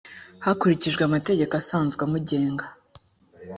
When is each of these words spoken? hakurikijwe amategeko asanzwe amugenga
hakurikijwe 0.45 1.01
amategeko 1.05 1.53
asanzwe 1.61 2.01
amugenga 2.03 2.65